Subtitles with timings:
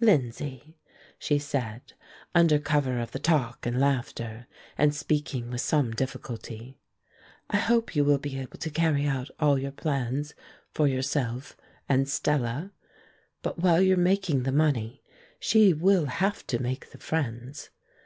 [0.00, 0.78] "Lindsay,"
[1.18, 1.92] she said,
[2.34, 4.46] under cover of the talk and laughter,
[4.78, 6.78] and speaking with some difficulty,
[7.50, 10.34] "I hope you will be able to carry out all your plans
[10.70, 11.58] for yourself
[11.90, 12.72] and Stella;
[13.42, 15.02] but while you're making the money,
[15.38, 17.68] she will have to make the friends.